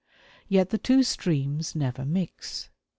[0.47, 2.71] Yet the two streams never mix.